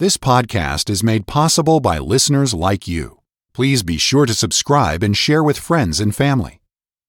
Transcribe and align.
This 0.00 0.16
podcast 0.16 0.88
is 0.90 1.02
made 1.02 1.26
possible 1.26 1.80
by 1.80 1.98
listeners 1.98 2.54
like 2.54 2.86
you. 2.86 3.18
Please 3.52 3.82
be 3.82 3.98
sure 3.98 4.26
to 4.26 4.32
subscribe 4.32 5.02
and 5.02 5.16
share 5.16 5.42
with 5.42 5.58
friends 5.58 5.98
and 5.98 6.14
family. 6.14 6.60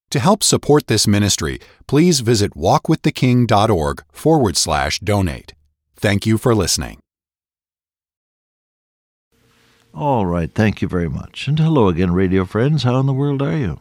To 0.09 0.17
help 0.17 0.41
support 0.41 0.87
this 0.87 1.05
ministry, 1.05 1.59
please 1.85 2.21
visit 2.21 2.55
walkwiththeking.org 2.55 4.03
forward 4.11 4.57
slash 4.57 4.97
donate. 5.01 5.53
Thank 5.97 6.25
you 6.25 6.39
for 6.39 6.55
listening. 6.55 6.97
All 9.93 10.25
right, 10.25 10.51
thank 10.51 10.81
you 10.81 10.87
very 10.87 11.09
much. 11.09 11.47
And 11.47 11.59
hello 11.59 11.89
again, 11.89 12.11
radio 12.11 12.43
friends. 12.43 12.81
How 12.81 12.99
in 12.99 13.05
the 13.05 13.13
world 13.13 13.43
are 13.43 13.55
you? 13.55 13.79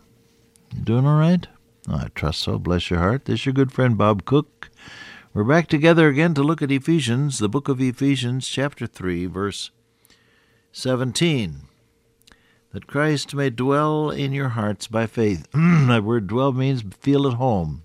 Doing 0.84 1.06
all 1.06 1.18
right? 1.18 1.46
I 1.88 2.08
trust 2.14 2.42
so. 2.42 2.58
Bless 2.58 2.90
your 2.90 2.98
heart. 2.98 3.24
This 3.24 3.40
is 3.40 3.46
your 3.46 3.54
good 3.54 3.72
friend 3.72 3.96
Bob 3.96 4.26
Cook. 4.26 4.68
We're 5.38 5.44
back 5.44 5.68
together 5.68 6.08
again 6.08 6.34
to 6.34 6.42
look 6.42 6.62
at 6.62 6.72
Ephesians, 6.72 7.38
the 7.38 7.48
book 7.48 7.68
of 7.68 7.80
Ephesians, 7.80 8.48
chapter 8.48 8.88
3, 8.88 9.26
verse 9.26 9.70
17. 10.72 11.60
That 12.72 12.88
Christ 12.88 13.36
may 13.36 13.48
dwell 13.48 14.10
in 14.10 14.32
your 14.32 14.48
hearts 14.48 14.88
by 14.88 15.06
faith. 15.06 15.46
that 15.52 16.02
word 16.02 16.26
dwell 16.26 16.50
means 16.50 16.82
feel 16.98 17.28
at 17.28 17.34
home. 17.34 17.84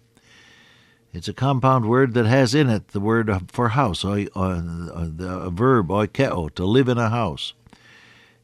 It's 1.13 1.27
a 1.27 1.34
compound 1.34 1.88
word 1.88 2.16
that 2.16 2.25
has 2.25 2.55
in 2.55 2.71
it 2.71 2.88
the 2.88 2.99
word 2.99 3.31
for 3.52 3.70
house, 3.70 4.03
or, 4.03 4.17
uh, 4.35 4.39
uh, 4.39 5.08
the 5.16 5.52
verb 5.53 5.89
oikeo, 5.89 6.52
to 6.55 6.66
live 6.66 6.89
in 6.89 6.97
a 6.97 7.11
house. 7.11 7.53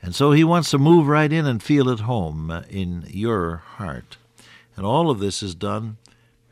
And 0.03 0.13
so 0.13 0.33
he 0.33 0.43
wants 0.43 0.69
to 0.69 0.77
move 0.77 1.07
right 1.07 1.33
in 1.33 1.47
and 1.47 1.63
feel 1.63 1.89
at 1.89 2.01
home 2.01 2.63
in 2.69 3.05
your 3.09 3.55
heart. 3.55 4.17
And 4.75 4.85
all 4.85 5.09
of 5.09 5.17
this 5.17 5.41
is 5.41 5.55
done 5.55 5.97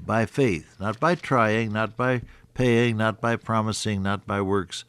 by 0.04 0.26
faith, 0.26 0.76
not 0.80 1.00
by 1.00 1.14
trying, 1.14 1.72
not 1.72 1.96
by 1.96 2.24
paying, 2.58 2.98
not 2.98 3.22
by 3.22 3.36
promising, 3.36 4.02
not 4.02 4.26
by 4.26 4.42
works, 4.42 4.84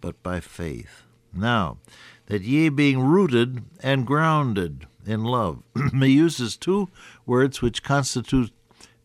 but 0.00 0.20
by 0.24 0.40
faith. 0.40 1.04
Now, 1.32 1.78
that 2.26 2.42
ye 2.42 2.68
being 2.68 2.98
rooted 2.98 3.62
and 3.80 4.04
grounded 4.04 4.88
in 5.06 5.22
love. 5.22 5.62
he 6.00 6.08
uses 6.08 6.56
two 6.56 6.88
words 7.24 7.62
which 7.62 7.84
constitute 7.84 8.50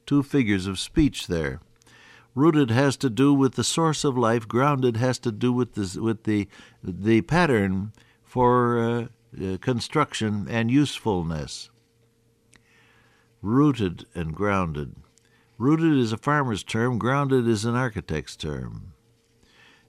two 0.08 0.24
figures 0.24 0.66
of 0.66 0.80
speech 0.80 1.28
there. 1.28 1.62
Rooted 2.34 2.72
has 2.72 2.98
to 2.98 3.12
do 3.12 3.32
with 3.32 3.54
the 3.54 3.64
source 3.64 4.04
of 4.04 4.18
life. 4.18 4.48
Grounded 4.48 4.98
has 4.98 5.20
to 5.20 5.32
do 5.32 5.54
with 5.54 5.76
the 5.76 6.02
with 6.02 6.24
the 6.24 6.48
the 6.84 7.22
pattern 7.22 7.92
for 8.24 8.80
uh, 8.80 9.08
uh, 9.40 9.58
construction 9.58 10.48
and 10.50 10.72
usefulness. 10.72 11.70
Rooted 13.44 14.08
and 14.16 14.34
grounded. 14.34 14.96
Rooted 15.60 15.98
is 15.98 16.14
a 16.14 16.18
farmer's 16.18 16.64
term, 16.64 16.98
grounded 16.98 17.46
is 17.46 17.66
an 17.66 17.76
architect's 17.76 18.38
term. 18.38 18.94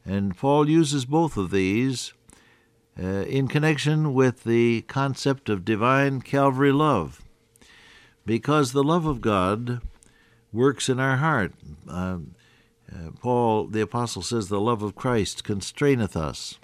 And 0.05 0.37
Paul 0.37 0.69
uses 0.69 1.05
both 1.05 1.37
of 1.37 1.53
these 1.53 2.13
uh, 3.01 3.07
in 3.07 3.47
connection 3.47 4.13
with 4.13 4.43
the 4.43 4.83
concept 4.83 5.49
of 5.49 5.65
divine 5.65 6.23
Calvary 6.23 6.73
love. 6.73 7.23
Because 8.27 8.73
the 8.73 8.83
love 8.83 9.07
of 9.07 9.21
God 9.21 9.81
works 10.53 10.89
in 10.89 10.99
our 10.99 11.19
heart. 11.19 11.53
Uh, 11.89 12.19
uh, 12.93 13.11
Paul, 13.21 13.69
the 13.69 13.81
Apostle, 13.81 14.23
says, 14.23 14.49
The 14.49 14.61
love 14.61 14.83
of 14.83 14.97
Christ 14.97 15.45
constraineth 15.45 16.17
us. 16.17 16.59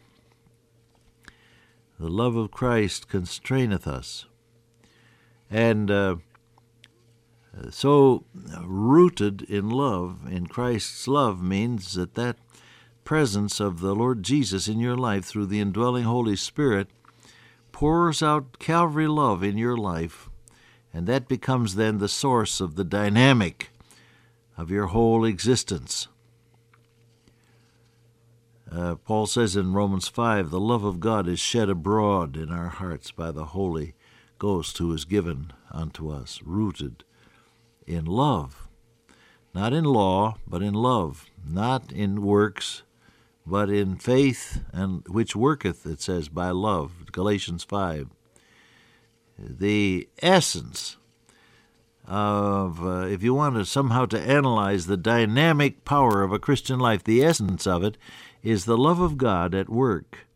The 2.01 2.11
love 2.11 2.35
of 2.35 2.51
Christ 2.51 3.09
constraineth 3.09 3.87
us. 3.87 4.27
And 5.49 5.93
uh, 5.93 6.17
so, 7.71 8.25
rooted 8.63 9.43
in 9.43 9.71
love, 9.71 10.21
in 10.31 10.47
Christ's 10.47 11.09
love, 11.09 11.43
means 11.43 11.95
that 11.95 12.15
that 12.15 12.37
presence 13.05 13.61
of 13.61 13.81
the 13.81 13.95
Lord 13.95 14.23
Jesus 14.23 14.69
in 14.69 14.81
your 14.81 14.97
life 14.97 15.25
through 15.25 15.47
the 15.47 15.61
indwelling 15.61 16.05
Holy 16.05 16.37
Spirit 16.37 16.89
pours 17.73 18.23
out 18.23 18.59
Calvary 18.59 19.07
love 19.07 19.43
in 19.43 19.57
your 19.57 19.77
life, 19.77 20.29
and 20.93 21.07
that 21.07 21.29
becomes 21.29 21.77
then 21.77 21.99
the 21.99 22.09
source 22.09 22.61
of 22.61 22.75
the 22.75 22.85
dynamic 22.85 23.71
of 24.57 24.71
your 24.71 24.87
whole 24.87 25.25
existence. 25.25 26.09
Uh, 28.71 28.97
Paul 28.97 29.27
says 29.27 29.57
in 29.57 29.73
Romans 29.73 30.09
5 30.09 30.51
the 30.51 30.61
love 30.61 30.85
of 30.85 31.01
God 31.01 31.29
is 31.29 31.39
shed 31.39 31.71
abroad 31.71 32.37
in 32.37 32.51
our 32.51 32.69
hearts 32.69 33.13
by 33.13 33.31
the 33.31 33.47
Holy 33.47 33.95
Ghost 34.39 34.79
who 34.79 34.93
is 34.93 35.05
given 35.05 35.53
unto 35.71 36.11
us, 36.11 36.41
rooted 36.45 37.05
in 37.87 38.05
love. 38.05 38.69
Not 39.55 39.73
in 39.73 39.85
law, 39.85 40.37
but 40.47 40.63
in 40.63 40.75
love. 40.75 41.27
Not 41.49 41.93
in 41.93 42.23
works, 42.23 42.83
but 43.47 43.71
in 43.71 43.97
faith, 43.97 44.63
and 44.73 45.07
which 45.09 45.37
worketh, 45.37 45.87
it 45.87 46.01
says, 46.01 46.29
by 46.29 46.51
love. 46.51 47.11
Galatians 47.13 47.65
5. 47.65 48.09
The 49.39 50.09
essence 50.21 50.97
of, 52.07 52.85
uh, 52.85 53.07
if 53.07 53.23
you 53.23 53.35
want 53.35 53.57
to 53.57 53.65
somehow 53.65 54.07
to 54.07 54.21
analyze 54.21 54.87
the 54.87 54.97
dynamic 54.97 55.85
power 55.85 56.23
of 56.23 56.33
a 56.33 56.39
Christian 56.39 56.79
life, 56.79 57.05
the 57.05 57.25
essence 57.25 57.67
of 57.67 57.83
it 57.83 57.97
is 58.43 58.65
the 58.65 58.79
love 58.79 59.01
of 59.01 59.19
God 59.19 59.55
at 59.55 59.69
work 59.69 60.27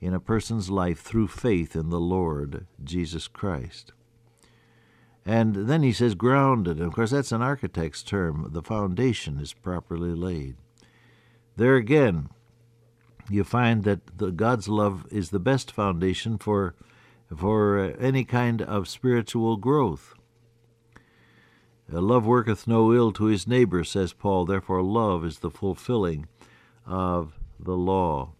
in 0.00 0.14
a 0.14 0.20
person's 0.20 0.70
life 0.70 1.00
through 1.00 1.28
faith 1.28 1.76
in 1.76 1.90
the 1.90 2.00
Lord 2.00 2.66
Jesus 2.82 3.28
Christ. 3.28 3.92
And 5.24 5.54
then 5.54 5.82
he 5.82 5.92
says 5.92 6.14
grounded. 6.14 6.78
And 6.78 6.86
Of 6.86 6.94
course, 6.94 7.10
that's 7.12 7.32
an 7.32 7.42
architect's 7.42 8.02
term. 8.02 8.48
The 8.52 8.62
foundation 8.62 9.38
is 9.38 9.52
properly 9.52 10.14
laid. 10.14 10.56
There 11.56 11.76
again, 11.76 12.28
you 13.30 13.44
find 13.44 13.84
that 13.84 14.18
the, 14.18 14.32
God's 14.32 14.68
love 14.68 15.06
is 15.10 15.30
the 15.30 15.38
best 15.38 15.70
foundation 15.70 16.38
for, 16.38 16.74
for 17.36 17.78
uh, 17.78 17.88
any 18.00 18.24
kind 18.24 18.62
of 18.62 18.88
spiritual 18.88 19.56
growth. 19.56 20.14
Uh, 21.92 22.00
love 22.00 22.26
worketh 22.26 22.66
no 22.66 22.92
ill 22.92 23.12
to 23.12 23.24
his 23.26 23.46
neighbor, 23.46 23.84
says 23.84 24.12
Paul. 24.12 24.44
Therefore, 24.44 24.82
love 24.82 25.24
is 25.24 25.38
the 25.38 25.50
fulfilling 25.50 26.26
of 26.86 27.38
the 27.60 27.76
law. 27.76 28.32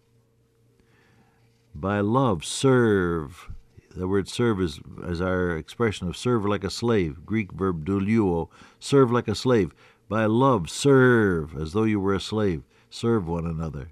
By 1.73 2.01
love, 2.01 2.43
serve 2.43 3.49
the 3.95 4.07
word 4.07 4.27
serve 4.27 4.61
is, 4.61 4.79
is 5.03 5.21
our 5.21 5.55
expression 5.57 6.07
of 6.07 6.17
serve 6.17 6.45
like 6.45 6.63
a 6.63 6.69
slave. 6.69 7.25
Greek 7.25 7.51
verb 7.51 7.85
douleuo, 7.85 8.49
serve 8.79 9.11
like 9.11 9.27
a 9.27 9.35
slave. 9.35 9.73
By 10.09 10.25
love, 10.25 10.69
serve 10.69 11.55
as 11.55 11.73
though 11.73 11.83
you 11.83 11.99
were 11.99 12.13
a 12.13 12.19
slave. 12.19 12.63
Serve 12.89 13.27
one 13.27 13.45
another. 13.45 13.89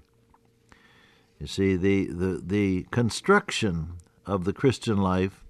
You 1.38 1.46
see, 1.46 1.76
the, 1.76 2.06
the, 2.06 2.42
the 2.44 2.86
construction 2.90 3.94
of 4.26 4.44
the 4.44 4.52
Christian 4.52 4.98
life, 4.98 5.44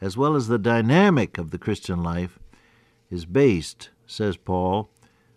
as 0.00 0.16
well 0.16 0.34
as 0.34 0.48
the 0.48 0.58
dynamic 0.58 1.38
of 1.38 1.50
the 1.50 1.58
Christian 1.58 2.02
life, 2.02 2.38
is 3.10 3.24
based, 3.24 3.90
says 4.06 4.36
Paul, 4.36 4.90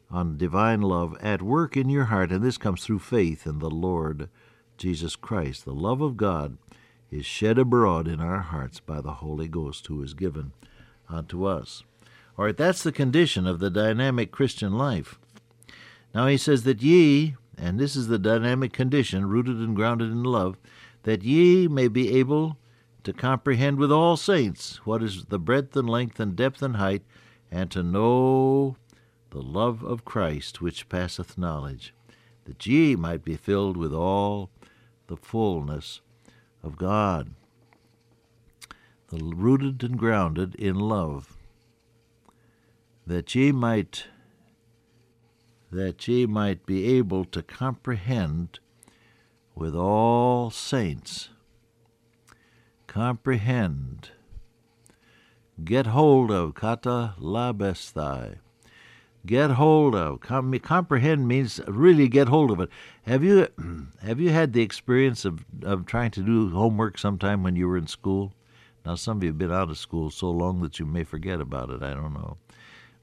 on 0.09 0.37
divine 0.37 0.81
love 0.81 1.15
at 1.21 1.41
work 1.41 1.77
in 1.77 1.89
your 1.89 2.05
heart, 2.05 2.31
and 2.31 2.43
this 2.43 2.57
comes 2.57 2.83
through 2.83 2.99
faith 2.99 3.45
in 3.45 3.59
the 3.59 3.69
Lord 3.69 4.29
Jesus 4.77 5.15
Christ. 5.15 5.65
The 5.65 5.73
love 5.73 6.01
of 6.01 6.17
God 6.17 6.57
is 7.11 7.25
shed 7.25 7.59
abroad 7.59 8.07
in 8.07 8.21
our 8.21 8.39
hearts 8.39 8.79
by 8.79 9.01
the 9.01 9.15
Holy 9.15 9.47
Ghost 9.47 9.87
who 9.87 10.01
is 10.01 10.13
given 10.13 10.53
unto 11.09 11.43
us. 11.43 11.83
All 12.37 12.45
right, 12.45 12.55
that's 12.55 12.81
the 12.81 12.93
condition 12.93 13.45
of 13.45 13.59
the 13.59 13.69
dynamic 13.69 14.31
Christian 14.31 14.77
life. 14.77 15.19
Now 16.15 16.27
he 16.27 16.37
says 16.37 16.63
that 16.63 16.81
ye, 16.81 17.35
and 17.57 17.77
this 17.77 17.95
is 17.95 18.07
the 18.07 18.17
dynamic 18.17 18.71
condition, 18.71 19.27
rooted 19.27 19.57
and 19.57 19.75
grounded 19.75 20.09
in 20.09 20.23
love, 20.23 20.57
that 21.03 21.23
ye 21.23 21.67
may 21.67 21.89
be 21.89 22.17
able 22.17 22.57
to 23.03 23.11
comprehend 23.11 23.77
with 23.77 23.91
all 23.91 24.15
saints 24.15 24.85
what 24.85 25.03
is 25.03 25.25
the 25.25 25.39
breadth 25.39 25.75
and 25.75 25.89
length 25.89 26.19
and 26.19 26.35
depth 26.35 26.61
and 26.61 26.77
height, 26.77 27.03
and 27.51 27.69
to 27.71 27.83
know 27.83 28.77
the 29.31 29.41
love 29.41 29.83
of 29.83 30.05
Christ 30.05 30.61
which 30.61 30.87
passeth 30.87 31.37
knowledge, 31.37 31.93
that 32.45 32.65
ye 32.65 32.95
might 32.95 33.25
be 33.25 33.35
filled 33.35 33.75
with 33.75 33.93
all 33.93 34.49
the 35.07 35.17
fullness 35.17 36.01
of 36.63 36.77
God, 36.77 37.33
the 39.09 39.17
rooted 39.17 39.83
and 39.83 39.97
grounded 39.97 40.55
in 40.55 40.75
love, 40.75 41.37
that 43.05 43.35
ye 43.35 43.51
might 43.51 44.07
that 45.71 46.07
ye 46.07 46.25
might 46.25 46.65
be 46.65 46.85
able 46.97 47.23
to 47.23 47.41
comprehend 47.41 48.59
with 49.55 49.73
all 49.73 50.49
saints. 50.49 51.29
Comprehend. 52.87 54.09
Get 55.63 55.87
hold 55.87 56.29
of 56.29 56.55
kata 56.55 57.15
labesthai 57.17 58.39
get 59.25 59.51
hold 59.51 59.95
of. 59.95 60.21
Com- 60.21 60.57
comprehend 60.59 61.27
means 61.27 61.59
really 61.67 62.07
get 62.07 62.27
hold 62.27 62.51
of 62.51 62.59
it. 62.59 62.69
Have 63.03 63.23
you 63.23 63.47
have 64.01 64.19
you 64.19 64.29
had 64.29 64.53
the 64.53 64.61
experience 64.61 65.25
of, 65.25 65.45
of 65.63 65.85
trying 65.85 66.11
to 66.11 66.21
do 66.21 66.49
homework 66.49 66.97
sometime 66.97 67.43
when 67.43 67.55
you 67.55 67.67
were 67.67 67.77
in 67.77 67.87
school? 67.87 68.33
Now 68.85 68.95
some 68.95 69.17
of 69.17 69.23
you 69.23 69.29
have 69.29 69.37
been 69.37 69.51
out 69.51 69.69
of 69.69 69.77
school 69.77 70.09
so 70.09 70.29
long 70.29 70.61
that 70.61 70.79
you 70.79 70.85
may 70.85 71.03
forget 71.03 71.39
about 71.39 71.69
it. 71.69 71.83
I 71.83 71.93
don't 71.93 72.13
know, 72.13 72.37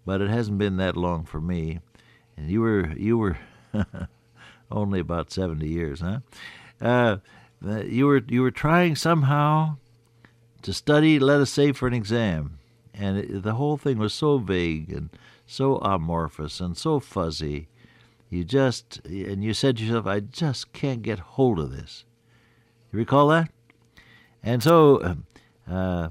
but 0.05 0.21
it 0.21 0.31
hasn't 0.31 0.59
been 0.59 0.77
that 0.79 0.97
long 0.97 1.25
for 1.25 1.41
me. 1.41 1.81
And 2.37 2.51
you 2.51 2.61
were 2.61 2.93
you 2.97 3.19
were 3.19 3.39
only 4.71 5.01
about 5.01 5.31
seventy 5.31 5.69
years, 5.69 6.01
huh? 6.01 6.21
Uh, 6.81 7.17
you 7.85 8.07
were 8.07 8.23
you 8.29 8.43
were 8.43 8.51
trying 8.51 8.97
somehow 8.97 9.77
to 10.63 10.73
study, 10.73 11.19
let 11.19 11.41
us 11.41 11.51
say, 11.51 11.73
for 11.73 11.87
an 11.87 11.95
exam, 11.95 12.59
and 12.95 13.19
it, 13.19 13.43
the 13.43 13.55
whole 13.55 13.77
thing 13.77 13.99
was 13.99 14.13
so 14.13 14.39
vague 14.39 14.93
and 14.93 15.11
so 15.49 15.79
amorphous 15.79 16.61
and 16.61 16.77
so 16.77 17.01
fuzzy. 17.01 17.69
You 18.31 18.45
just 18.45 19.01
and 19.05 19.43
you 19.43 19.55
said 19.55 19.79
to 19.79 19.85
yourself, 19.85 20.07
"I 20.07 20.21
just 20.21 20.73
can't 20.73 21.03
get 21.03 21.19
hold 21.19 21.59
of 21.59 21.73
this." 21.73 22.05
You 22.93 23.01
recall 23.01 23.29
that? 23.29 23.51
And 24.43 24.63
so, 24.63 25.17
uh, 25.67 25.75
uh, 25.75 26.09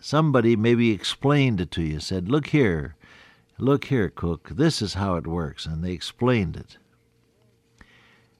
somebody 0.00 0.54
maybe 0.54 0.92
explained 0.92 1.60
it 1.60 1.70
to 1.72 1.82
you. 1.82 1.98
Said, 1.98 2.28
"Look 2.28 2.48
here, 2.48 2.94
look 3.58 3.86
here, 3.86 4.10
Cook. 4.10 4.50
This 4.50 4.80
is 4.80 4.94
how 4.94 5.16
it 5.16 5.26
works," 5.26 5.66
and 5.66 5.82
they 5.82 5.92
explained 5.92 6.56
it. 6.56 6.78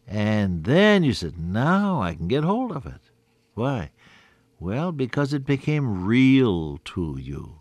And 0.07 0.65
then 0.65 1.03
you 1.03 1.13
said, 1.13 1.37
Now 1.39 2.01
I 2.01 2.15
can 2.15 2.29
get 2.29 2.45
hold 2.45 2.73
of 2.73 2.87
it. 2.87 3.11
Why? 3.55 3.91
Well, 4.61 4.93
because 4.93 5.33
it 5.33 5.45
became 5.45 6.05
real 6.05 6.79
to 6.85 7.19
you. 7.21 7.61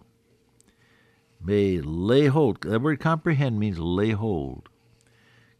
May 1.45 1.79
lay 1.79 2.25
hold. 2.25 2.61
That 2.61 2.81
word 2.81 2.99
comprehend 2.99 3.59
means 3.59 3.77
lay 3.77 4.11
hold. 4.11 4.67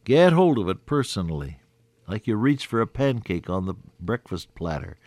Get 0.04 0.34
hold 0.34 0.58
of 0.58 0.68
it 0.68 0.86
personally, 0.88 1.60
like 2.08 2.26
you 2.26 2.36
reach 2.36 2.66
for 2.66 2.82
a 2.82 2.88
pancake 2.88 3.50
on 3.50 3.68
the 3.68 3.76
breakfast 4.00 4.56
platter. 4.56 4.98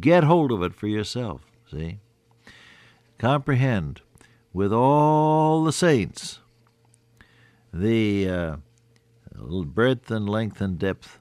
Get 0.00 0.22
hold 0.24 0.52
of 0.52 0.62
it 0.62 0.74
for 0.74 0.86
yourself, 0.86 1.40
see? 1.68 1.98
Comprehend 3.18 4.02
with 4.52 4.72
all 4.72 5.64
the 5.64 5.72
saints 5.72 6.40
the 7.72 8.28
uh, 8.28 8.56
breadth 9.64 10.10
and 10.10 10.28
length 10.28 10.60
and 10.60 10.78
depth 10.78 11.18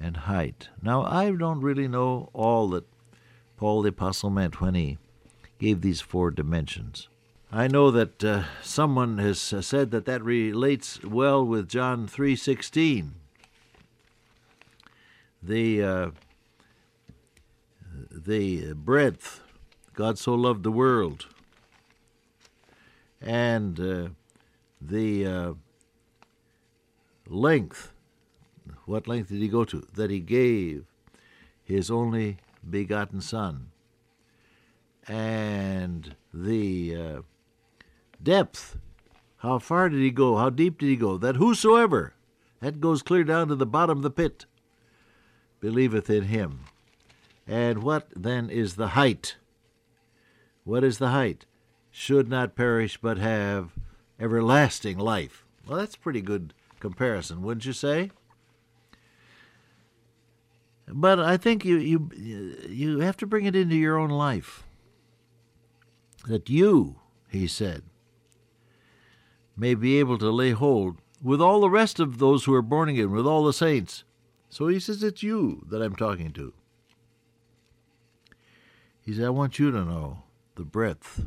and 0.00 0.16
height. 0.16 0.68
Now, 0.82 1.02
I 1.02 1.30
don't 1.30 1.60
really 1.60 1.88
know 1.88 2.30
all 2.32 2.68
that 2.70 2.84
Paul 3.56 3.82
the 3.82 3.88
Apostle 3.88 4.30
meant 4.30 4.60
when 4.60 4.74
he 4.74 4.98
gave 5.58 5.80
these 5.80 6.00
four 6.00 6.30
dimensions. 6.30 7.08
I 7.50 7.66
know 7.66 7.90
that 7.90 8.22
uh, 8.22 8.44
someone 8.62 9.16
has 9.16 9.40
said 9.40 9.90
that 9.90 10.04
that 10.04 10.22
relates 10.22 11.02
well 11.02 11.42
with 11.46 11.66
John 11.66 12.06
3:16. 12.06 13.12
The 15.42 15.82
uh, 15.82 16.10
the 18.10 18.74
breadth, 18.74 19.40
God 19.94 20.18
so 20.18 20.34
loved 20.34 20.62
the 20.62 20.70
world, 20.70 21.26
and 23.18 23.80
uh, 23.80 24.08
the 24.78 25.26
uh, 25.26 25.52
length, 27.26 27.92
what 28.84 29.08
length 29.08 29.30
did 29.30 29.40
he 29.40 29.48
go 29.48 29.64
to? 29.64 29.86
That 29.94 30.10
he 30.10 30.20
gave 30.20 30.84
his 31.64 31.90
only 31.90 32.36
begotten 32.68 33.22
Son. 33.22 33.70
And 35.06 36.14
the 36.34 36.94
uh, 36.94 37.22
depth, 38.22 38.76
how 39.38 39.58
far 39.58 39.88
did 39.88 40.00
he 40.00 40.10
go? 40.10 40.36
How 40.36 40.50
deep 40.50 40.78
did 40.78 40.86
he 40.86 40.96
go? 40.96 41.16
That 41.16 41.36
whosoever, 41.36 42.14
that 42.60 42.80
goes 42.80 43.02
clear 43.02 43.24
down 43.24 43.48
to 43.48 43.54
the 43.54 43.66
bottom 43.66 43.98
of 43.98 44.02
the 44.02 44.10
pit, 44.10 44.46
believeth 45.60 46.10
in 46.10 46.24
him. 46.24 46.64
And 47.46 47.82
what 47.82 48.08
then 48.14 48.50
is 48.50 48.74
the 48.74 48.88
height? 48.88 49.36
What 50.64 50.84
is 50.84 50.98
the 50.98 51.08
height? 51.08 51.46
Should 51.90 52.28
not 52.28 52.56
perish 52.56 52.98
but 53.00 53.18
have 53.18 53.72
everlasting 54.20 54.98
life. 54.98 55.44
Well, 55.66 55.78
that's 55.78 55.96
pretty 55.96 56.20
good 56.20 56.52
comparison, 56.80 57.42
wouldn't 57.42 57.64
you 57.64 57.72
say? 57.72 58.10
But 60.90 61.20
I 61.20 61.36
think 61.36 61.64
you 61.64 61.76
you 61.76 62.10
you 62.68 62.98
have 63.00 63.16
to 63.18 63.26
bring 63.26 63.44
it 63.44 63.56
into 63.56 63.76
your 63.76 63.98
own 63.98 64.10
life. 64.10 64.64
That 66.26 66.48
you, 66.48 66.96
he 67.28 67.46
said, 67.46 67.82
may 69.58 69.74
be 69.74 69.98
able 69.98 70.16
to 70.18 70.30
lay 70.30 70.52
hold 70.52 70.98
with 71.20 71.40
all 71.40 71.60
the 71.60 71.70
rest 71.70 71.98
of 71.98 72.18
those 72.18 72.44
who 72.44 72.54
are 72.54 72.62
born 72.62 72.88
again, 72.88 73.10
with 73.10 73.26
all 73.26 73.44
the 73.44 73.52
saints. 73.52 74.04
So 74.48 74.68
he 74.68 74.78
says 74.78 75.02
it's 75.02 75.22
you 75.22 75.66
that 75.68 75.82
I'm 75.82 75.96
talking 75.96 76.32
to. 76.32 76.54
He 79.00 79.12
said, 79.12 79.24
I 79.24 79.30
want 79.30 79.58
you 79.58 79.70
to 79.70 79.84
know 79.84 80.22
the 80.54 80.64
breadth 80.64 81.24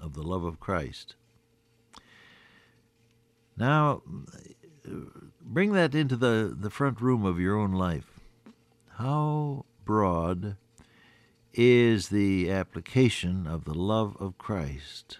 of 0.00 0.14
the 0.14 0.22
love 0.22 0.42
of 0.42 0.58
Christ. 0.58 1.14
Now, 3.56 4.02
bring 5.40 5.72
that 5.72 5.94
into 5.94 6.16
the, 6.16 6.56
the 6.58 6.70
front 6.70 7.00
room 7.00 7.24
of 7.24 7.38
your 7.38 7.56
own 7.56 7.72
life. 7.72 8.20
How 8.96 9.64
broad 9.84 10.56
is 11.54 12.08
the 12.08 12.50
application 12.50 13.46
of 13.46 13.64
the 13.64 13.74
love 13.74 14.16
of 14.18 14.38
Christ? 14.38 15.18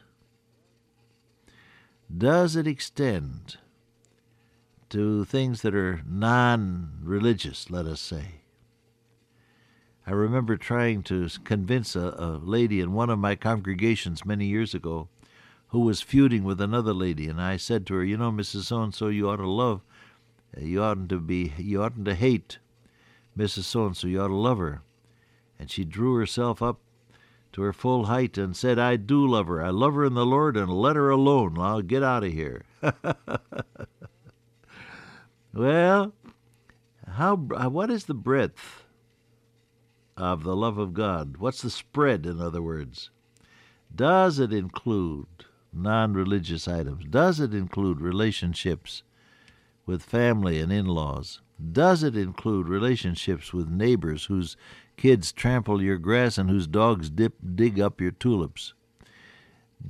Does 2.17 2.57
it 2.57 2.67
extend 2.67 3.57
to 4.91 5.25
things 5.25 5.63
that 5.63 5.75
are 5.75 6.03
non 6.07 6.99
religious, 7.03 7.71
let 7.71 7.87
us 7.87 8.01
say? 8.01 8.43
I 10.07 10.11
remember 10.11 10.57
trying 10.57 11.05
to 11.05 11.29
convince 11.45 11.97
a, 11.97 12.15
a, 12.19 12.41
lady 12.43 12.81
in 12.81 12.93
one 12.93 13.09
of 13.09 13.19
my 13.19 13.35
congregations 13.35 14.27
many 14.27 14.47
years 14.47 14.75
ago 14.75 15.09
who 15.69 15.81
was 15.81 16.03
feuding 16.03 16.45
with 16.45 16.61
another 16.61 16.93
lady, 16.93 17.29
and 17.29 17.41
I 17.41 17.57
said 17.57 17.87
to 17.87 17.95
her, 17.95 18.05
"You 18.05 18.19
know, 18.19 18.31
Mrs. 18.31 18.65
So 18.65 18.83
and 18.83 18.95
So, 18.95 19.09
you 19.09 19.31
ought 19.31 19.37
to 19.37 19.49
love, 19.49 19.81
eh, 20.55 20.65
you 20.65 20.83
oughtn't 20.83 21.09
to 21.11 21.21
be, 21.21 21.55
you 21.57 21.83
oughtn't 21.83 22.05
to 22.07 22.15
hate 22.15 22.59
Mrs. 23.39 23.63
So 23.63 23.87
and 23.87 23.97
So. 23.97 24.07
You 24.07 24.21
ought 24.21 24.29
to 24.29 24.35
love 24.35 24.59
her." 24.59 24.83
And 25.59 25.71
she 25.71 25.85
drew 25.85 26.17
herself 26.17 26.61
up 26.61 26.79
to 27.53 27.63
her 27.63 27.73
full 27.73 28.07
height 28.07 28.39
and 28.39 28.57
said, 28.57 28.79
"I 28.79 28.97
do 28.97 29.27
love 29.27 29.47
her. 29.47 29.63
I 29.63 29.71
love 29.71 29.95
her 29.95 30.05
in 30.05 30.15
the 30.15 30.27
Lord, 30.27 30.57
and 30.57 30.71
let 30.71 30.97
her 30.97 31.11
alone. 31.11 31.59
I'll 31.59 31.83
get 31.83 32.03
out 32.03 32.25
of 32.25 32.33
here." 32.33 32.65
well, 35.55 36.15
how? 37.07 37.47
Uh, 37.55 37.69
what 37.69 37.91
is 37.91 38.05
the 38.05 38.15
breadth 38.15 38.85
of 40.17 40.45
the 40.45 40.57
love 40.57 40.79
of 40.79 40.95
God? 40.95 41.37
What's 41.39 41.63
the 41.63 41.71
spread, 41.71 42.27
in 42.27 42.41
other 42.41 42.63
words? 42.63 43.11
Does 43.95 44.39
it 44.39 44.53
include 44.53 45.27
non 45.73 46.15
religious 46.15 46.67
items? 46.67 47.05
Does 47.05 47.41
it 47.41 47.53
include 47.55 48.01
relationships 48.01 49.03
with 49.85 50.03
family 50.03 50.61
and 50.61 50.73
in 50.73 50.87
laws? 50.87 51.41
Does 51.73 52.03
it 52.03 52.17
include 52.17 52.69
relationships 52.69 53.53
with 53.53 53.69
neighbors 53.69 54.25
whose 54.25 54.57
kids 54.97 55.33
trample 55.33 55.83
your 55.83 55.99
grass 55.99 56.39
and 56.39 56.51
whose 56.51 56.67
dogs 56.67 57.11
dip, 57.11 57.35
dig 57.55 57.81
up 57.81 58.01
your 58.01 58.11
tulips? 58.11 58.75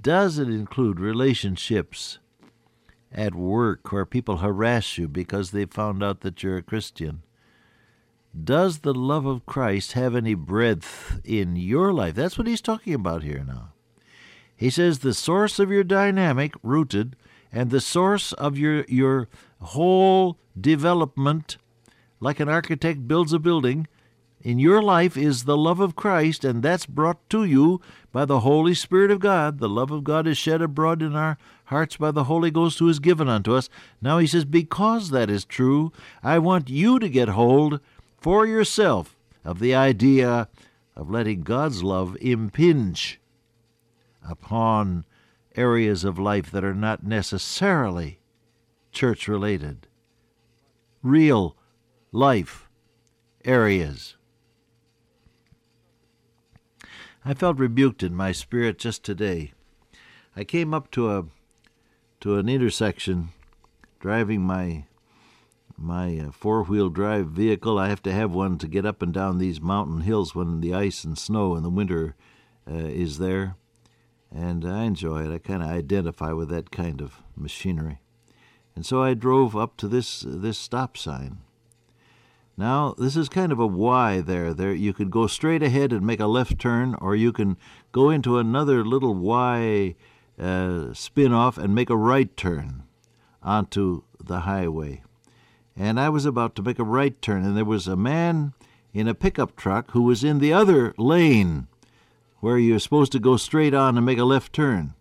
Does 0.00 0.38
it 0.38 0.48
include 0.48 0.98
relationships 0.98 2.18
at 3.12 3.34
work 3.34 3.92
where 3.92 4.06
people 4.06 4.38
harass 4.38 4.96
you 4.96 5.08
because 5.08 5.50
they 5.50 5.66
found 5.66 6.02
out 6.02 6.20
that 6.20 6.42
you're 6.42 6.56
a 6.56 6.62
Christian? 6.62 7.22
Does 8.44 8.78
the 8.78 8.94
love 8.94 9.26
of 9.26 9.44
Christ 9.44 9.92
have 9.92 10.16
any 10.16 10.34
breadth 10.34 11.20
in 11.24 11.56
your 11.56 11.92
life? 11.92 12.14
That's 12.14 12.38
what 12.38 12.46
he's 12.46 12.62
talking 12.62 12.94
about 12.94 13.22
here 13.22 13.44
now. 13.46 13.72
He 14.56 14.70
says 14.70 15.00
the 15.00 15.12
source 15.12 15.58
of 15.58 15.70
your 15.70 15.84
dynamic, 15.84 16.54
rooted, 16.62 17.16
and 17.52 17.70
the 17.70 17.80
source 17.80 18.32
of 18.34 18.56
your, 18.56 18.84
your 18.88 19.28
whole 19.60 20.38
development, 20.58 21.58
like 22.20 22.40
an 22.40 22.48
architect 22.48 23.06
builds 23.06 23.32
a 23.32 23.38
building, 23.38 23.86
in 24.42 24.58
your 24.58 24.82
life 24.82 25.16
is 25.16 25.44
the 25.44 25.56
love 25.56 25.78
of 25.78 25.94
Christ, 25.94 26.44
and 26.44 26.62
that's 26.62 26.84
brought 26.84 27.28
to 27.30 27.44
you 27.44 27.80
by 28.10 28.24
the 28.24 28.40
Holy 28.40 28.74
Spirit 28.74 29.10
of 29.10 29.20
God. 29.20 29.58
The 29.58 29.68
love 29.68 29.90
of 29.90 30.02
God 30.02 30.26
is 30.26 30.36
shed 30.36 30.60
abroad 30.60 31.00
in 31.00 31.14
our 31.14 31.38
hearts 31.66 31.96
by 31.96 32.10
the 32.10 32.24
Holy 32.24 32.50
Ghost 32.50 32.80
who 32.80 32.88
is 32.88 32.98
given 32.98 33.28
unto 33.28 33.54
us. 33.54 33.68
Now 34.00 34.18
he 34.18 34.26
says, 34.26 34.44
Because 34.44 35.10
that 35.10 35.30
is 35.30 35.44
true, 35.44 35.92
I 36.22 36.38
want 36.38 36.68
you 36.68 36.98
to 36.98 37.08
get 37.08 37.28
hold 37.28 37.80
for 38.18 38.44
yourself 38.44 39.16
of 39.44 39.60
the 39.60 39.74
idea 39.74 40.48
of 40.96 41.08
letting 41.10 41.42
God's 41.42 41.82
love 41.84 42.16
impinge 42.20 43.20
upon 44.28 45.04
areas 45.54 46.04
of 46.04 46.18
life 46.18 46.50
that 46.50 46.64
are 46.64 46.74
not 46.74 47.04
necessarily 47.04 48.18
church 48.90 49.28
related, 49.28 49.86
real 51.02 51.56
life 52.10 52.68
areas. 53.44 54.16
I 57.24 57.34
felt 57.34 57.58
rebuked 57.58 58.02
in 58.02 58.14
my 58.14 58.32
spirit 58.32 58.78
just 58.78 59.04
today. 59.04 59.52
I 60.36 60.44
came 60.44 60.74
up 60.74 60.90
to 60.92 61.10
a 61.10 61.24
to 62.20 62.36
an 62.36 62.48
intersection 62.48 63.28
driving 64.00 64.42
my 64.42 64.86
my 65.76 66.18
uh, 66.18 66.30
four-wheel 66.32 66.90
drive 66.90 67.28
vehicle. 67.28 67.78
I 67.78 67.88
have 67.88 68.02
to 68.02 68.12
have 68.12 68.32
one 68.32 68.58
to 68.58 68.68
get 68.68 68.86
up 68.86 69.02
and 69.02 69.12
down 69.12 69.38
these 69.38 69.60
mountain 69.60 70.02
hills 70.02 70.34
when 70.34 70.60
the 70.60 70.74
ice 70.74 71.04
and 71.04 71.16
snow 71.18 71.56
in 71.56 71.62
the 71.62 71.70
winter 71.70 72.14
uh, 72.70 72.74
is 72.74 73.18
there 73.18 73.56
and 74.34 74.64
I 74.64 74.84
enjoy 74.84 75.24
it. 75.24 75.34
I 75.34 75.38
kind 75.38 75.62
of 75.62 75.68
identify 75.68 76.32
with 76.32 76.48
that 76.48 76.70
kind 76.70 77.00
of 77.00 77.22
machinery. 77.36 78.00
And 78.74 78.86
so 78.86 79.02
I 79.02 79.14
drove 79.14 79.54
up 79.54 79.76
to 79.78 79.88
this 79.88 80.24
this 80.26 80.58
stop 80.58 80.96
sign. 80.96 81.38
Now, 82.56 82.94
this 82.98 83.16
is 83.16 83.28
kind 83.28 83.50
of 83.50 83.58
a 83.58 83.66
Y 83.66 84.20
there. 84.20 84.52
There 84.52 84.74
you 84.74 84.92
could 84.92 85.10
go 85.10 85.26
straight 85.26 85.62
ahead 85.62 85.92
and 85.92 86.06
make 86.06 86.20
a 86.20 86.26
left 86.26 86.58
turn, 86.58 86.94
or 87.00 87.16
you 87.16 87.32
can 87.32 87.56
go 87.92 88.10
into 88.10 88.38
another 88.38 88.84
little 88.84 89.14
Y 89.14 89.94
uh, 90.38 90.92
spin 90.92 91.32
off 91.32 91.56
and 91.56 91.74
make 91.74 91.90
a 91.90 91.96
right 91.96 92.36
turn 92.36 92.82
onto 93.42 94.02
the 94.22 94.40
highway. 94.40 95.02
And 95.76 95.98
I 95.98 96.10
was 96.10 96.26
about 96.26 96.54
to 96.56 96.62
make 96.62 96.78
a 96.78 96.84
right 96.84 97.20
turn, 97.22 97.44
and 97.44 97.56
there 97.56 97.64
was 97.64 97.88
a 97.88 97.96
man 97.96 98.52
in 98.92 99.08
a 99.08 99.14
pickup 99.14 99.56
truck 99.56 99.92
who 99.92 100.02
was 100.02 100.22
in 100.22 100.38
the 100.38 100.52
other 100.52 100.94
lane 100.98 101.66
where 102.40 102.58
you're 102.58 102.78
supposed 102.78 103.12
to 103.12 103.18
go 103.18 103.36
straight 103.36 103.72
on 103.72 103.96
and 103.96 104.04
make 104.04 104.18
a 104.18 104.24
left 104.24 104.52
turn. 104.52 104.94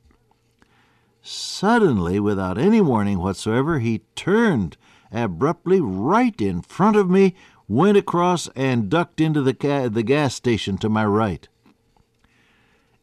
Suddenly, 1.22 2.20
without 2.20 2.58
any 2.58 2.82
warning 2.82 3.20
whatsoever, 3.20 3.80
he 3.80 4.02
turned 4.16 4.78
abruptly 5.12 5.80
right 5.82 6.40
in 6.42 6.62
front 6.62 6.96
of 6.96 7.10
me, 7.10 7.36
went 7.68 7.98
across, 7.98 8.48
and 8.56 8.90
ducked 8.90 9.22
into 9.22 9.42
the, 9.42 9.54
ca- 9.54 9.90
the 9.90 10.04
gas 10.04 10.36
station 10.36 10.78
to 10.78 10.90
my 10.90 11.06
right. 11.06 11.48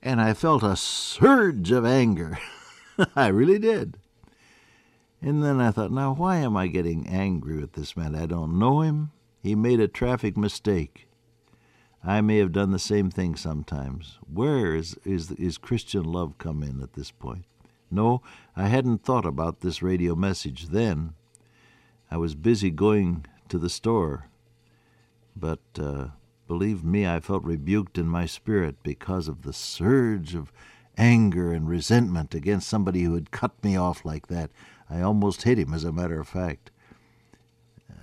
And 0.03 0.21
I 0.21 0.35
felt 0.35 0.63
a 0.63 0.77
surge 0.77 1.71
of 1.71 1.85
anger. 1.85 2.39
I 3.17 3.29
really 3.29 3.59
did. 3.59 3.97
And 5.21 5.43
then 5.43 5.61
I 5.61 5.71
thought, 5.71 5.91
now 5.91 6.15
why 6.15 6.37
am 6.37 6.57
I 6.57 6.69
getting 6.69 7.07
angry 7.09 7.59
with 7.59 7.73
this 7.73 7.97
man? 7.97 8.15
I 8.15 8.27
don't 8.27 8.59
know 8.59 8.83
him. 8.83 9.11
He 9.43 9.55
made 9.55 9.81
a 9.81 9.89
traffic 9.89 10.37
mistake. 10.37 11.09
I 12.05 12.21
may 12.21 12.39
have 12.39 12.53
done 12.53 12.71
the 12.71 12.79
same 12.79 13.11
thing 13.11 13.35
sometimes. 13.35 14.19
Where 14.33 14.75
is, 14.75 14.97
is, 15.05 15.33
is 15.33 15.59
Christian 15.59 16.05
love 16.05 16.39
come 16.39 16.63
in 16.63 16.81
at 16.81 16.93
this 16.93 17.11
point? 17.11 17.45
No, 17.91 18.23
I 18.55 18.69
hadn't 18.69 19.03
thought 19.03 19.27
about 19.27 19.61
this 19.61 19.83
radio 19.83 20.15
message 20.15 20.69
then. 20.69 21.15
I 22.11 22.17
was 22.17 22.35
busy 22.35 22.71
going 22.71 23.27
to 23.49 23.59
the 23.59 23.71
store. 23.71 24.29
But 25.37 25.61
uh, 25.79 26.09
believe 26.47 26.85
me, 26.85 27.07
I 27.07 27.21
felt 27.21 27.45
rebuked 27.45 27.99
in 27.99 28.09
my 28.09 28.27
spirit 28.27 28.77
because 28.83 29.29
of 29.29 29.43
the 29.43 29.53
surge 29.53 30.35
of 30.35 30.53
anger 30.97 31.53
and 31.53 31.69
resentment 31.69 32.35
against 32.35 32.69
somebody 32.69 33.03
who 33.03 33.15
had 33.15 33.31
cut 33.31 33.63
me 33.63 33.77
off 33.77 34.05
like 34.05 34.27
that. 34.29 34.51
I 34.91 35.01
almost 35.01 35.43
hit 35.43 35.59
him, 35.59 35.73
as 35.73 35.85
a 35.85 35.93
matter 35.93 36.19
of 36.19 36.29
fact. 36.29 36.71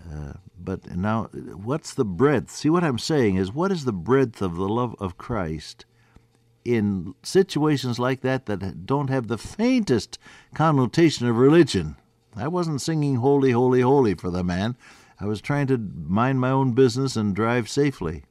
Uh, 0.09 0.33
but 0.57 0.95
now, 0.95 1.23
what's 1.23 1.93
the 1.93 2.05
breadth? 2.05 2.51
See, 2.51 2.69
what 2.69 2.83
I'm 2.83 2.99
saying 2.99 3.35
is, 3.35 3.51
what 3.51 3.71
is 3.71 3.85
the 3.85 3.91
breadth 3.91 4.41
of 4.41 4.55
the 4.55 4.69
love 4.69 4.95
of 4.99 5.17
Christ 5.17 5.85
in 6.65 7.13
situations 7.21 7.99
like 7.99 8.21
that 8.21 8.47
that 8.47 8.85
don't 8.85 9.11
have 9.11 9.27
the 9.27 9.37
faintest 9.37 10.17
connotation 10.55 11.27
of 11.27 11.37
religion. 11.37 11.95
I 12.35 12.47
wasn't 12.47 12.81
singing 12.81 13.15
Holy, 13.15 13.51
Holy, 13.51 13.81
Holy 13.81 14.13
for 14.13 14.29
the 14.29 14.43
man. 14.43 14.75
I 15.19 15.25
was 15.25 15.41
trying 15.41 15.67
to 15.67 15.77
mind 15.77 16.39
my 16.39 16.49
own 16.49 16.73
business 16.73 17.15
and 17.15 17.35
drive 17.35 17.69
safely. 17.69 18.23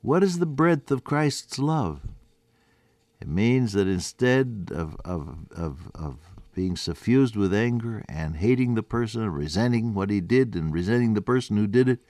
What 0.00 0.22
is 0.22 0.38
the 0.38 0.46
breadth 0.46 0.90
of 0.90 1.04
Christ's 1.04 1.58
love? 1.58 2.00
It 3.20 3.28
means 3.28 3.72
that 3.72 3.88
instead 3.88 4.70
of, 4.72 4.96
of, 5.04 5.46
of, 5.50 5.90
of 5.94 6.16
being 6.54 6.76
suffused 6.76 7.36
with 7.36 7.52
anger 7.52 8.04
and 8.08 8.36
hating 8.36 8.74
the 8.74 8.82
person, 8.82 9.28
resenting 9.30 9.92
what 9.92 10.08
he 10.08 10.20
did 10.20 10.54
and 10.54 10.72
resenting 10.72 11.14
the 11.14 11.20
person 11.20 11.56
who 11.56 11.66
did 11.66 11.88
it, 11.88 12.00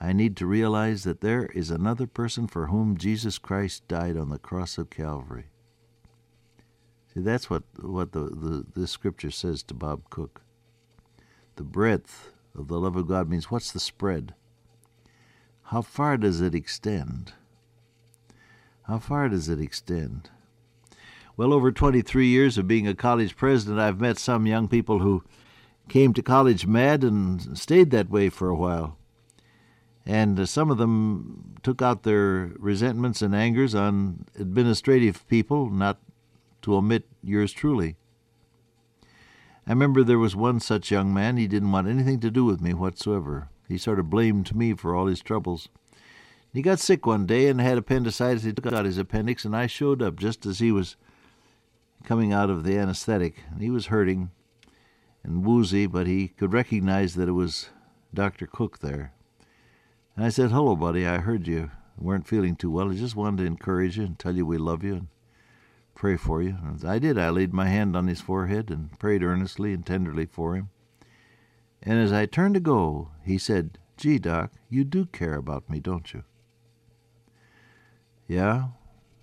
I 0.00 0.14
need 0.14 0.36
to 0.38 0.46
realize 0.46 1.04
that 1.04 1.20
there 1.20 1.46
is 1.46 1.70
another 1.70 2.06
person 2.06 2.46
for 2.46 2.68
whom 2.68 2.96
Jesus 2.96 3.38
Christ 3.38 3.86
died 3.86 4.16
on 4.16 4.30
the 4.30 4.38
cross 4.38 4.78
of 4.78 4.88
Calvary. 4.88 5.49
See, 7.12 7.20
that's 7.20 7.50
what, 7.50 7.64
what 7.80 8.12
the, 8.12 8.64
the, 8.74 8.86
scripture 8.86 9.30
says 9.30 9.62
to 9.64 9.74
Bob 9.74 10.10
Cook. 10.10 10.42
The 11.56 11.64
breadth 11.64 12.30
of 12.56 12.68
the 12.68 12.78
love 12.78 12.96
of 12.96 13.08
God 13.08 13.28
means 13.28 13.50
what's 13.50 13.72
the 13.72 13.80
spread? 13.80 14.34
How 15.64 15.82
far 15.82 16.16
does 16.16 16.40
it 16.40 16.54
extend? 16.54 17.32
How 18.82 18.98
far 18.98 19.28
does 19.28 19.48
it 19.48 19.60
extend? 19.60 20.30
Well, 21.36 21.52
over 21.52 21.72
23 21.72 22.26
years 22.26 22.58
of 22.58 22.68
being 22.68 22.86
a 22.86 22.94
college 22.94 23.36
president, 23.36 23.80
I've 23.80 24.00
met 24.00 24.18
some 24.18 24.46
young 24.46 24.68
people 24.68 25.00
who 25.00 25.24
came 25.88 26.12
to 26.14 26.22
college 26.22 26.66
mad 26.66 27.02
and 27.02 27.58
stayed 27.58 27.90
that 27.90 28.10
way 28.10 28.28
for 28.28 28.48
a 28.48 28.56
while 28.56 28.96
and 30.06 30.40
uh, 30.40 30.46
some 30.46 30.70
of 30.70 30.78
them 30.78 31.54
took 31.62 31.82
out 31.82 32.02
their 32.02 32.52
resentments 32.58 33.22
and 33.22 33.34
angers 33.34 33.74
on 33.74 34.24
administrative 34.38 35.26
people, 35.28 35.70
not 35.70 35.98
to 36.62 36.74
omit 36.74 37.06
yours 37.22 37.52
truly. 37.52 37.96
I 39.66 39.70
remember 39.70 40.02
there 40.02 40.18
was 40.18 40.34
one 40.34 40.60
such 40.60 40.90
young 40.90 41.12
man, 41.14 41.36
he 41.36 41.46
didn't 41.46 41.72
want 41.72 41.88
anything 41.88 42.20
to 42.20 42.30
do 42.30 42.44
with 42.44 42.60
me 42.60 42.74
whatsoever. 42.74 43.48
He 43.68 43.78
sort 43.78 44.00
of 44.00 44.10
blamed 44.10 44.54
me 44.54 44.74
for 44.74 44.94
all 44.94 45.06
his 45.06 45.20
troubles. 45.20 45.68
He 46.52 46.62
got 46.62 46.80
sick 46.80 47.06
one 47.06 47.26
day 47.26 47.46
and 47.48 47.60
had 47.60 47.78
appendicitis. 47.78 48.42
He 48.42 48.52
took 48.52 48.72
out 48.72 48.84
his 48.84 48.98
appendix, 48.98 49.44
and 49.44 49.54
I 49.54 49.66
showed 49.66 50.02
up 50.02 50.16
just 50.16 50.44
as 50.46 50.58
he 50.58 50.72
was 50.72 50.96
coming 52.02 52.32
out 52.32 52.50
of 52.50 52.64
the 52.64 52.76
anesthetic. 52.76 53.44
He 53.58 53.70
was 53.70 53.86
hurting 53.86 54.30
and 55.22 55.44
woozy, 55.44 55.86
but 55.86 56.06
he 56.06 56.28
could 56.28 56.52
recognize 56.52 57.14
that 57.14 57.28
it 57.28 57.32
was 57.32 57.68
Dr. 58.12 58.46
Cook 58.46 58.80
there. 58.80 59.12
And 60.16 60.24
I 60.24 60.30
said, 60.30 60.50
Hello, 60.50 60.74
buddy. 60.74 61.06
I 61.06 61.18
heard 61.18 61.46
you 61.46 61.70
weren't 61.96 62.26
feeling 62.26 62.56
too 62.56 62.70
well. 62.70 62.90
I 62.90 62.94
just 62.94 63.14
wanted 63.14 63.42
to 63.42 63.46
encourage 63.46 63.98
you 63.98 64.04
and 64.04 64.18
tell 64.18 64.34
you 64.34 64.44
we 64.44 64.58
love 64.58 64.82
you 64.82 64.94
and 64.94 65.08
pray 65.94 66.16
for 66.16 66.42
you. 66.42 66.56
And 66.62 66.84
I 66.84 66.98
did. 66.98 67.18
I 67.18 67.30
laid 67.30 67.52
my 67.52 67.68
hand 67.68 67.96
on 67.96 68.06
his 68.06 68.20
forehead 68.20 68.70
and 68.70 68.98
prayed 68.98 69.22
earnestly 69.22 69.72
and 69.72 69.84
tenderly 69.84 70.26
for 70.26 70.54
him. 70.54 70.70
And 71.82 71.98
as 71.98 72.12
I 72.12 72.26
turned 72.26 72.54
to 72.54 72.60
go, 72.60 73.10
he 73.22 73.38
said, 73.38 73.78
Gee, 73.96 74.18
Doc, 74.18 74.52
you 74.68 74.84
do 74.84 75.06
care 75.06 75.34
about 75.34 75.68
me, 75.68 75.80
don't 75.80 76.12
you? 76.12 76.24
Yeah, 78.26 78.68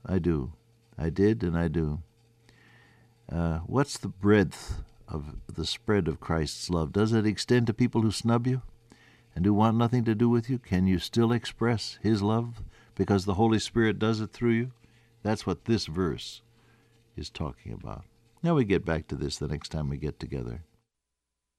I 0.05 0.19
do. 0.19 0.53
I 0.97 1.09
did 1.09 1.43
and 1.43 1.57
I 1.57 1.67
do. 1.67 2.01
Uh, 3.31 3.59
what's 3.59 3.97
the 3.97 4.07
breadth 4.07 4.81
of 5.07 5.36
the 5.51 5.65
spread 5.65 6.07
of 6.07 6.19
Christ's 6.19 6.69
love? 6.69 6.91
Does 6.91 7.13
it 7.13 7.25
extend 7.25 7.67
to 7.67 7.74
people 7.74 8.01
who 8.01 8.12
snub 8.12 8.47
you? 8.47 8.62
and 9.38 9.45
who 9.45 9.53
want 9.53 9.77
nothing 9.77 10.03
to 10.03 10.15
do 10.15 10.27
with 10.27 10.50
you, 10.50 10.57
can 10.57 10.88
you 10.88 10.97
still 10.97 11.31
express 11.31 12.00
His 12.01 12.24
love 12.24 12.63
because 12.95 13.25
the 13.25 13.36
Holy 13.36 13.59
Spirit 13.59 14.00
does 14.00 14.19
it 14.19 14.33
through 14.33 14.53
you? 14.53 14.71
That's 15.21 15.45
what 15.45 15.65
this 15.65 15.86
verse 15.86 16.41
is 17.17 17.29
talking 17.29 17.74
about. 17.74 18.05
Now 18.43 18.55
we 18.55 18.65
get 18.65 18.86
back 18.86 19.07
to 19.07 19.15
this 19.15 19.38
the 19.38 19.47
next 19.47 19.69
time 19.69 19.89
we 19.89 19.97
get 19.97 20.19
together. 20.19 20.63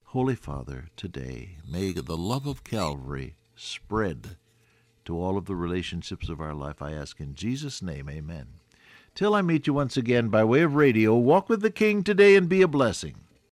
Holy 0.05 0.37
Father, 0.37 0.89
today, 0.97 1.57
may 1.69 1.93
the 1.93 2.17
love 2.17 2.47
of 2.47 2.65
Calvary 2.65 3.37
spread 3.55 4.37
to 5.05 5.21
all 5.21 5.37
of 5.37 5.47
the 5.47 5.57
relationships 5.57 6.29
of 6.29 6.41
our 6.41 6.55
life. 6.55 6.81
I 6.81 6.93
ask 6.93 7.21
in 7.21 7.35
Jesus' 7.35 7.83
name, 7.83 8.09
amen. 8.09 8.47
Till 9.15 9.35
I 9.35 9.43
meet 9.43 9.67
you 9.67 9.75
once 9.75 9.97
again 9.97 10.29
by 10.29 10.45
way 10.45 10.63
of 10.63 10.75
radio, 10.75 11.15
walk 11.17 11.49
with 11.49 11.61
the 11.61 11.71
King 11.71 12.03
today 12.03 12.37
and 12.37 12.49
be 12.49 12.63
a 12.63 12.69
blessing. 12.69 13.17